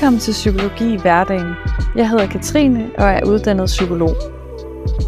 [0.00, 1.54] Velkommen til Psykologi i hverdagen.
[1.96, 4.16] Jeg hedder Katrine og er uddannet psykolog.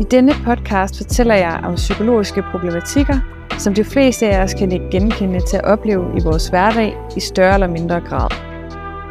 [0.00, 3.18] I denne podcast fortæller jeg om psykologiske problematikker,
[3.58, 7.20] som de fleste af os kan ikke genkende til at opleve i vores hverdag i
[7.20, 8.30] større eller mindre grad.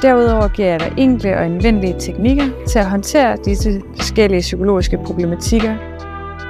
[0.02, 5.76] Derudover giver jeg dig enkle og anvendelige teknikker til at håndtere disse forskellige psykologiske problematikker.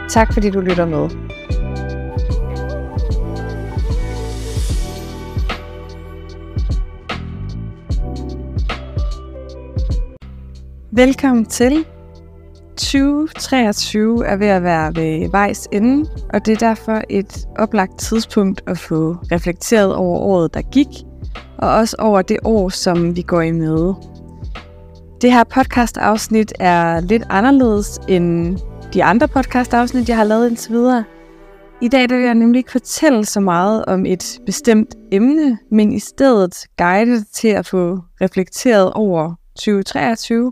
[0.09, 1.30] Tak fordi du lytter med.
[10.93, 11.85] Velkommen til.
[12.77, 18.61] 2023 er ved at være ved vejs ende, og det er derfor et oplagt tidspunkt
[18.67, 20.87] at få reflekteret over året, der gik,
[21.57, 23.95] og også over det år, som vi går i møde.
[25.21, 28.57] Det her podcast-afsnit er lidt anderledes end
[28.93, 31.03] de andre podcast-afsnit, jeg har lavet indtil videre.
[31.81, 35.99] I dag vil jeg nemlig ikke fortælle så meget om et bestemt emne, men i
[35.99, 40.51] stedet guide til at få reflekteret over 2023,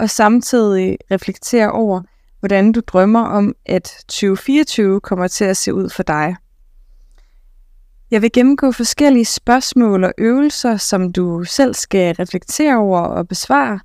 [0.00, 2.02] og samtidig reflektere over,
[2.40, 6.36] hvordan du drømmer om, at 2024 kommer til at se ud for dig.
[8.10, 13.80] Jeg vil gennemgå forskellige spørgsmål og øvelser, som du selv skal reflektere over og besvare,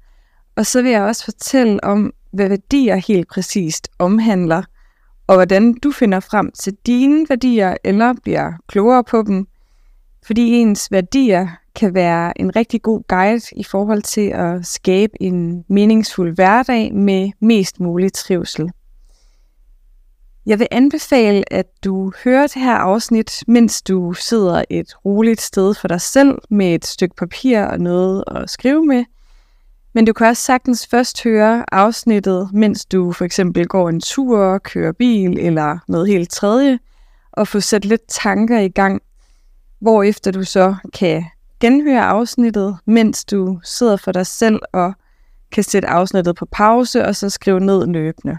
[0.56, 4.64] og så vil jeg også fortælle om, hvad værdier helt præcist omhandler,
[5.28, 9.48] og hvordan du finder frem til dine værdier eller bliver klogere på dem,
[10.26, 15.66] fordi ens værdier kan være en rigtig god guide i forhold til at skabe en
[15.68, 18.72] meningsfuld hverdag med mest mulig trivsel.
[20.46, 25.74] Jeg vil anbefale, at du hører det her afsnit, mens du sidder et roligt sted
[25.74, 29.06] for dig selv med et stykke papir og noget at skrive med.
[29.94, 34.58] Men du kan også sagtens først høre afsnittet, mens du for eksempel går en tur,
[34.58, 36.80] kører bil eller noget helt tredje,
[37.32, 39.02] og få sat lidt tanker i gang,
[39.80, 41.26] hvorefter du så kan
[41.60, 44.94] genhøre afsnittet, mens du sidder for dig selv og
[45.52, 48.38] kan sætte afsnittet på pause og så skrive ned løbende.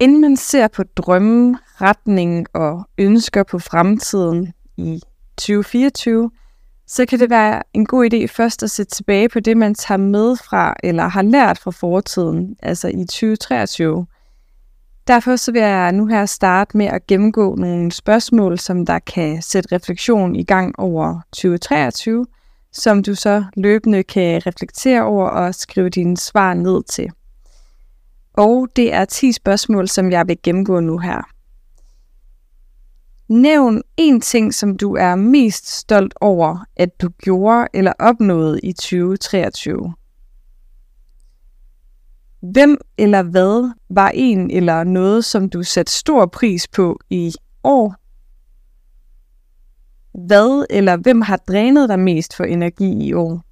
[0.00, 5.02] Inden man ser på drømme, retning og ønsker på fremtiden i
[5.38, 6.30] 2024,
[6.86, 9.98] så kan det være en god idé først at se tilbage på det, man tager
[9.98, 14.06] med fra eller har lært fra fortiden, altså i 2023.
[15.10, 19.42] Derfor så vil jeg nu her starte med at gennemgå nogle spørgsmål, som der kan
[19.42, 22.26] sætte refleksion i gang over 2023,
[22.72, 27.10] som du så løbende kan reflektere over og skrive dine svar ned til.
[28.34, 31.22] Og det er 10 spørgsmål, som jeg vil gennemgå nu her.
[33.28, 38.72] Nævn en ting, som du er mest stolt over, at du gjorde eller opnåede i
[38.72, 39.94] 2023.
[42.40, 47.34] Hvem eller hvad var en eller noget, som du satte stor pris på i
[47.64, 47.94] år?
[50.26, 53.42] Hvad eller hvem har drænet dig mest for energi i år?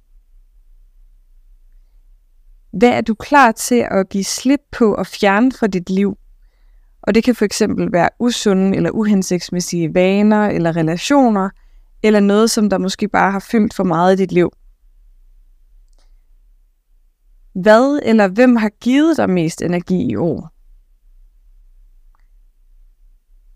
[2.77, 6.17] Hvad er du klar til at give slip på og fjerne fra dit liv?
[7.01, 11.49] Og det kan for eksempel være usunde eller uhensigtsmæssige vaner eller relationer,
[12.03, 14.51] eller noget, som der måske bare har fyldt for meget i dit liv.
[17.61, 20.49] Hvad eller hvem har givet dig mest energi i år?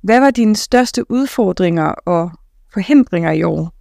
[0.02, 2.32] Hvad var dine største udfordringer og
[2.74, 3.74] forhindringer i år?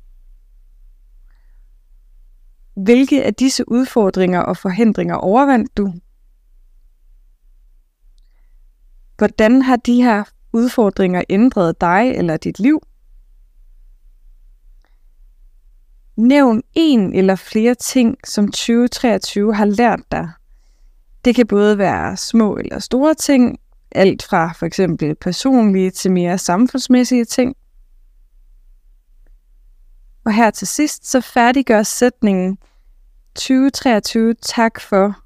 [2.83, 5.95] Hvilke af disse udfordringer og forhindringer overvandt du?
[9.19, 12.83] Hvordan har de her udfordringer ændret dig eller dit liv?
[16.17, 20.31] Nævn en eller flere ting, som 2023 har lært dig.
[21.25, 23.59] Det kan både være små eller store ting,
[23.91, 27.57] alt fra for eksempel personlige til mere samfundsmæssige ting.
[30.25, 32.59] Og her til sidst, så færdiggør sætningen
[33.35, 35.23] 2023 tak for,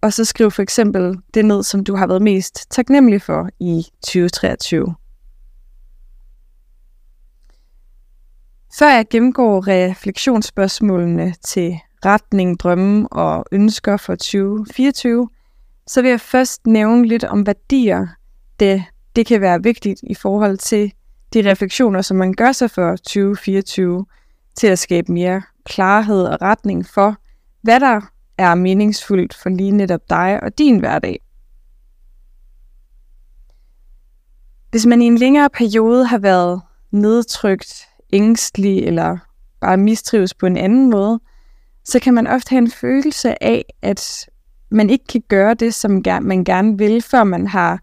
[0.00, 3.86] og så skriv for eksempel det ned, som du har været mest taknemmelig for i
[4.02, 4.94] 2023.
[8.78, 15.28] Før jeg gennemgår refleksionsspørgsmålene til retning, drømme og ønsker for 2024,
[15.86, 18.06] så vil jeg først nævne lidt om værdier.
[18.60, 18.84] Det,
[19.16, 20.92] det kan være vigtigt i forhold til
[21.34, 24.06] de refleksioner, som man gør sig for 2024,
[24.54, 27.16] til at skabe mere klarhed og retning for,
[27.62, 28.00] hvad der
[28.38, 31.20] er meningsfuldt for lige netop dig og din hverdag.
[34.70, 39.18] Hvis man i en længere periode har været nedtrykt ængstelig eller
[39.60, 41.20] bare mistrives på en anden måde,
[41.84, 44.28] så kan man ofte have en følelse af, at
[44.70, 47.80] man ikke kan gøre det, som man gerne vil, før man har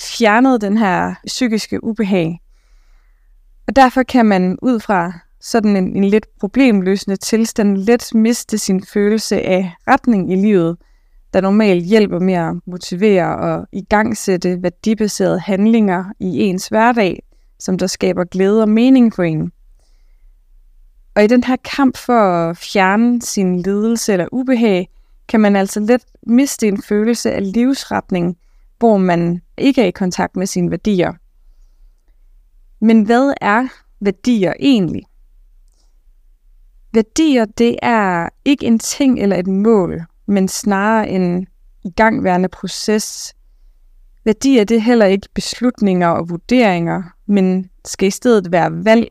[0.00, 2.40] fjernet den her psykiske ubehag.
[3.66, 8.84] Og derfor kan man ud fra sådan en, en lidt problemløsende tilstand let miste sin
[8.84, 10.76] følelse af retning i livet,
[11.32, 17.22] der normalt hjælper med at motivere og igangsætte værdibaserede handlinger i ens hverdag,
[17.60, 19.52] som der skaber glæde og mening for en.
[21.14, 24.88] Og i den her kamp for at fjerne sin lidelse eller ubehag,
[25.28, 28.36] kan man altså let miste en følelse af livsretning,
[28.78, 31.12] hvor man ikke er i kontakt med sine værdier.
[32.80, 33.68] Men hvad er
[34.00, 35.02] værdier egentlig?
[36.92, 41.46] Værdier, det er ikke en ting eller et mål, men snarere en
[41.84, 43.34] igangværende proces.
[44.24, 49.08] Værdier, det er heller ikke beslutninger og vurderinger, men skal i stedet være valg.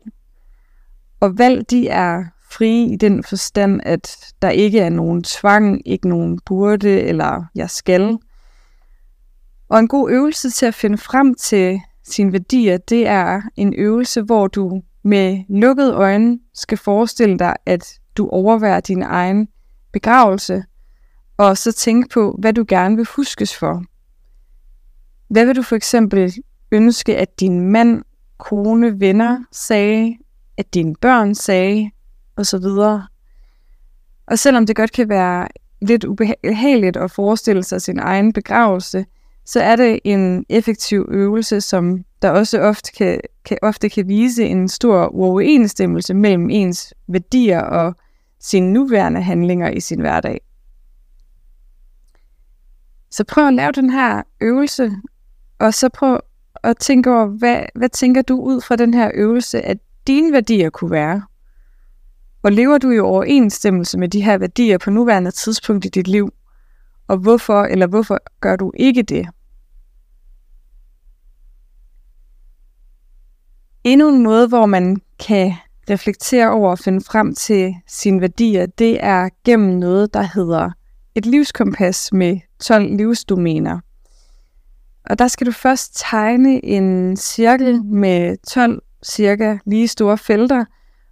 [1.20, 6.08] Og valg, de er frie i den forstand, at der ikke er nogen tvang, ikke
[6.08, 8.18] nogen burde eller jeg skal.
[9.68, 14.22] Og en god øvelse til at finde frem til sine værdier, det er en øvelse,
[14.22, 19.48] hvor du med lukkede øjne skal forestille dig, at du overværer din egen
[19.92, 20.64] begravelse,
[21.36, 23.84] og så tænke på, hvad du gerne vil huskes for.
[25.28, 26.34] Hvad vil du for eksempel
[26.72, 28.02] ønske, at din mand,
[28.40, 30.16] kone, venner sagde,
[30.56, 31.90] at dine børn sagde,
[32.36, 33.06] og så videre.
[34.26, 35.48] Og selvom det godt kan være
[35.82, 39.06] lidt ubehageligt at forestille sig sin egen begravelse,
[39.44, 44.44] så er det en effektiv øvelse, som der også ofte kan, kan, ofte kan vise
[44.44, 47.94] en stor uoverensstemmelse mellem ens værdier og
[48.40, 50.40] sine nuværende handlinger i sin hverdag.
[53.10, 54.92] Så prøv at lave den her øvelse,
[55.58, 56.20] og så prøv
[56.62, 60.70] og tænke over, hvad, hvad tænker du ud fra den her øvelse, at dine værdier
[60.70, 61.22] kunne være?
[62.42, 66.32] Og lever du i overensstemmelse med de her værdier på nuværende tidspunkt i dit liv?
[67.08, 69.26] Og hvorfor eller hvorfor gør du ikke det?
[73.84, 75.52] Endnu en måde, hvor man kan
[75.90, 80.70] reflektere over og finde frem til sine værdier, det er gennem noget, der hedder
[81.14, 83.80] et livskompas med 12 livsdomæner.
[85.10, 90.64] Og der skal du først tegne en cirkel med 12 cirka lige store felter,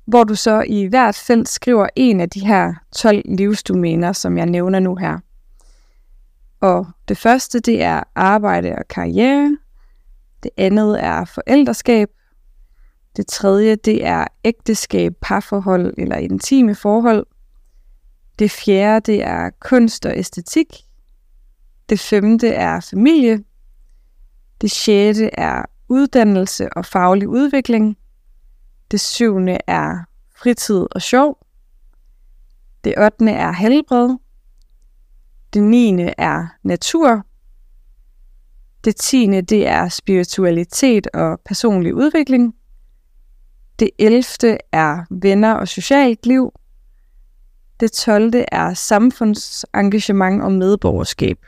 [0.07, 4.47] hvor du så i hvert felt skriver en af de her 12 livsdomæner, som jeg
[4.47, 5.19] nævner nu her.
[6.61, 9.59] Og det første, det er arbejde og karriere.
[10.43, 12.09] Det andet er forældreskab.
[13.17, 17.27] Det tredje, det er ægteskab, parforhold eller intime forhold.
[18.39, 20.67] Det fjerde, det er kunst og æstetik.
[21.89, 23.45] Det femte er familie.
[24.61, 27.97] Det sjette er uddannelse og faglig udvikling.
[28.91, 30.05] Det syvende er
[30.37, 31.39] fritid og sjov.
[32.85, 34.17] Det ottende er helbred.
[35.53, 37.25] Det niende er natur.
[38.85, 42.55] Det tiende det er spiritualitet og personlig udvikling.
[43.79, 44.59] Det 11.
[44.73, 46.53] er venner og socialt liv.
[47.81, 48.33] Det 12.
[48.53, 51.39] er samfundsengagement og medborgerskab.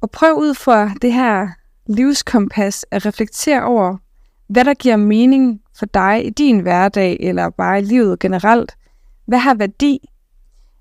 [0.00, 1.48] Og prøv ud fra det her
[1.86, 3.96] livskompas at reflektere over,
[4.48, 8.76] hvad der giver mening for dig i din hverdag, eller bare i livet generelt.
[9.26, 10.08] Hvad har værdi?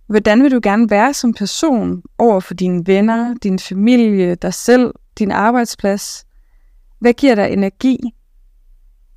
[0.08, 4.94] Hvordan vil du gerne være som person over for dine venner, din familie, dig selv,
[5.20, 6.26] din arbejdsplads?
[7.00, 8.00] Hvad giver dig energi?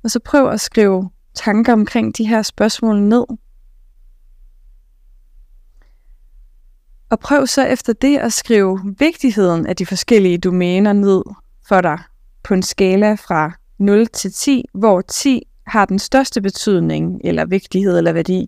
[0.03, 3.25] Og så prøv at skrive tanker omkring de her spørgsmål ned.
[7.11, 11.23] Og prøv så efter det at skrive vigtigheden af de forskellige domæner ned
[11.67, 11.99] for dig
[12.43, 17.97] på en skala fra 0 til 10, hvor 10 har den største betydning, eller vigtighed
[17.97, 18.47] eller værdi.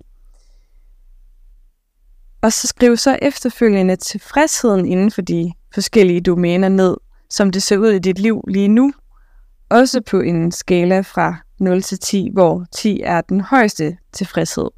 [2.42, 6.98] Og så skriv så efterfølgende tilfredsheden inden for de forskellige domæner ned,
[7.30, 8.94] som det ser ud i dit liv lige nu,
[9.70, 14.70] også på en skala fra 0 til 10, hvor 10 er den højeste tilfredshed.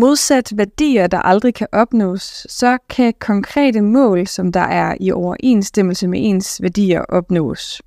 [0.00, 6.08] Modsat værdier, der aldrig kan opnås, så kan konkrete mål, som der er i overensstemmelse
[6.08, 7.82] med ens værdier, opnås.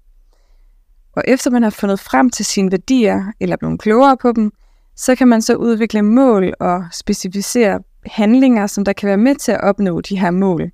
[1.16, 4.52] Og efter man har fundet frem til sine værdier, eller blevet klogere på dem,
[4.96, 9.52] så kan man så udvikle mål og specificere handlinger, som der kan være med til
[9.52, 10.72] at opnå de her mål.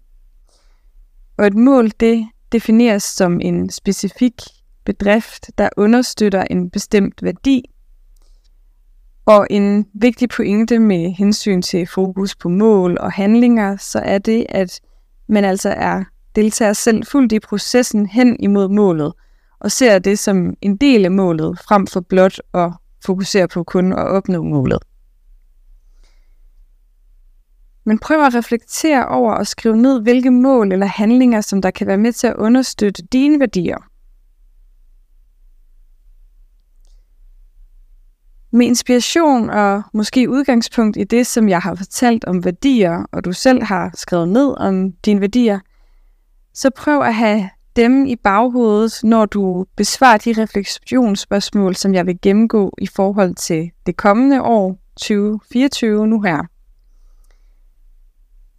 [1.37, 4.41] Og et mål, det defineres som en specifik
[4.85, 7.65] bedrift, der understøtter en bestemt værdi,
[9.29, 14.45] og en vigtig pointe med hensyn til fokus på mål og handlinger, så er det,
[14.49, 14.81] at
[15.27, 16.03] man altså er
[16.35, 19.13] deltager selv fuldt i processen hen imod målet,
[19.59, 22.71] og ser det som en del af målet, frem for blot at
[23.05, 24.79] fokusere på kun at opnå målet.
[27.85, 31.87] Men prøv at reflektere over og skrive ned, hvilke mål eller handlinger, som der kan
[31.87, 33.88] være med til at understøtte dine værdier.
[38.51, 43.33] Med inspiration og måske udgangspunkt i det, som jeg har fortalt om værdier, og du
[43.33, 45.59] selv har skrevet ned om dine værdier,
[46.53, 52.21] så prøv at have dem i baghovedet, når du besvarer de refleksionsspørgsmål, som jeg vil
[52.21, 56.43] gennemgå i forhold til det kommende år 2024 nu her.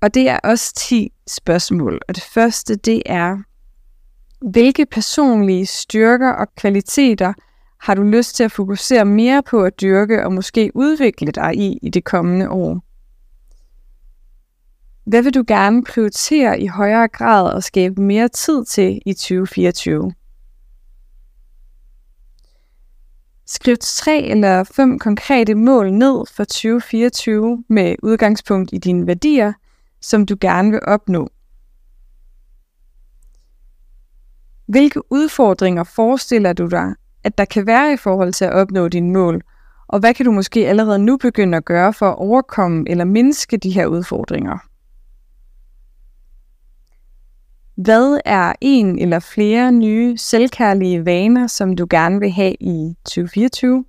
[0.00, 2.00] Og det er også 10 spørgsmål.
[2.08, 3.38] Og det første, det er,
[4.50, 7.32] hvilke personlige styrker og kvaliteter
[7.80, 11.78] har du lyst til at fokusere mere på at dyrke og måske udvikle dig i
[11.82, 12.80] i det kommende år?
[15.04, 20.12] Hvad vil du gerne prioritere i højere grad og skabe mere tid til i 2024?
[23.46, 29.52] Skriv tre eller fem konkrete mål ned for 2024 med udgangspunkt i dine værdier,
[30.00, 31.28] som du gerne vil opnå.
[34.66, 39.12] Hvilke udfordringer forestiller du dig, at der kan være i forhold til at opnå dine
[39.12, 39.42] mål,
[39.88, 43.56] og hvad kan du måske allerede nu begynde at gøre for at overkomme eller mindske
[43.56, 44.58] de her udfordringer?
[47.74, 53.84] Hvad er en eller flere nye selvkærlige vaner, som du gerne vil have i 2024?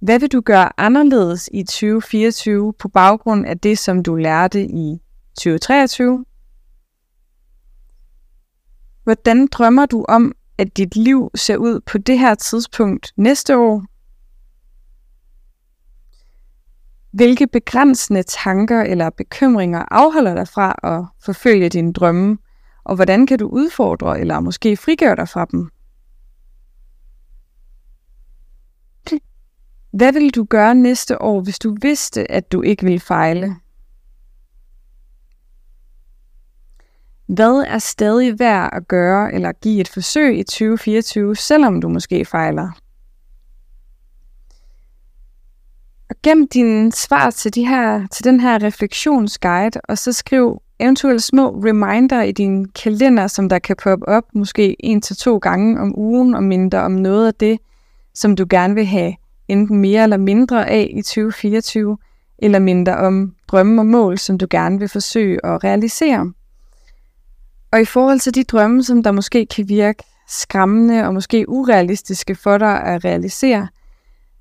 [0.00, 5.00] Hvad vil du gøre anderledes i 2024 på baggrund af det, som du lærte i
[5.34, 6.24] 2023?
[9.08, 13.84] Hvordan drømmer du om, at dit liv ser ud på det her tidspunkt næste år?
[17.10, 22.38] Hvilke begrænsende tanker eller bekymringer afholder dig fra at forfølge dine drømme,
[22.84, 25.70] og hvordan kan du udfordre eller måske frigøre dig fra dem?
[29.90, 33.56] Hvad vil du gøre næste år, hvis du vidste, at du ikke ville fejle?
[37.28, 42.24] Hvad er stadig værd at gøre eller give et forsøg i 2024, selvom du måske
[42.24, 42.70] fejler?
[46.10, 51.22] Og gem dine svar til, de her, til den her refleksionsguide, og så skriv eventuelt
[51.22, 55.80] små reminder i din kalender, som der kan poppe op måske en til to gange
[55.80, 57.58] om ugen og mindre om noget af det,
[58.14, 59.14] som du gerne vil have
[59.48, 61.98] enten mere eller mindre af i 2024,
[62.38, 66.32] eller mindre om drømme og mål, som du gerne vil forsøge at realisere.
[67.72, 72.34] Og i forhold til de drømme, som der måske kan virke skræmmende og måske urealistiske
[72.34, 73.68] for dig at realisere,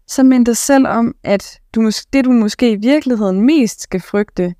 [0.07, 4.55] så mind dig selv om, at du, det du måske i virkeligheden mest skal frygte,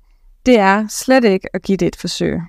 [0.46, 2.40] det er slet ikke at give det et forsøg.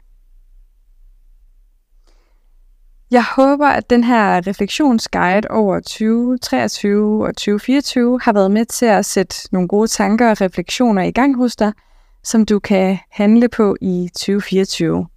[3.11, 9.05] Jeg håber, at den her refleksionsguide over 2023 og 2024 har været med til at
[9.05, 11.73] sætte nogle gode tanker og refleksioner i gang hos dig,
[12.23, 15.07] som du kan handle på i 2024.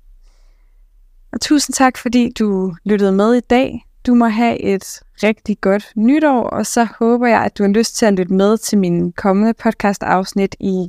[1.33, 3.87] Og tusind tak, fordi du lyttede med i dag.
[4.07, 7.97] Du må have et rigtig godt nytår, og så håber jeg, at du har lyst
[7.97, 10.89] til at lytte med til min kommende podcast-afsnit i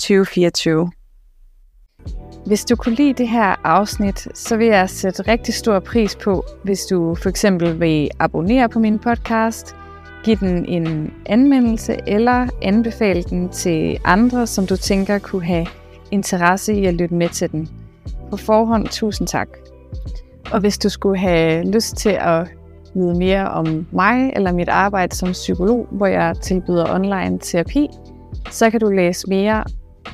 [0.00, 0.90] 2024.
[2.46, 6.44] Hvis du kunne lide det her afsnit, så vil jeg sætte rigtig stor pris på,
[6.64, 9.76] hvis du for eksempel vil abonnere på min podcast,
[10.24, 15.66] give den en anmeldelse eller anbefale den til andre, som du tænker kunne have
[16.10, 17.68] interesse i at lytte med til den.
[18.30, 19.48] På forhånd, tusind tak.
[20.52, 22.48] Og hvis du skulle have lyst til at
[22.94, 27.88] vide mere om mig eller mit arbejde som psykolog, hvor jeg tilbyder online terapi,
[28.50, 29.64] så kan du læse mere